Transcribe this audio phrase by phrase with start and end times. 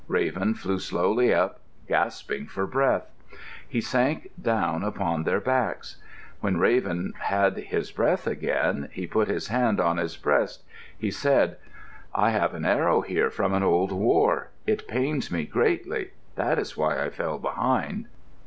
[0.07, 3.03] Raven flew slowly up, gasping for breath.
[3.69, 5.97] He sank down upon their backs.
[6.39, 10.63] When Raven had his breath again, he put his hand on his breast.
[10.97, 11.57] He said,
[12.15, 14.49] "I have an arrow here from an old war.
[14.65, 16.13] It pains me greatly.
[16.33, 18.07] That is why I fell behind."